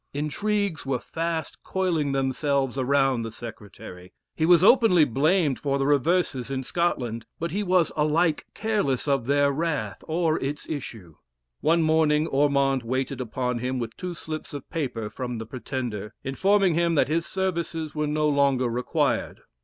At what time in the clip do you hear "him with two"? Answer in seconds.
13.59-14.15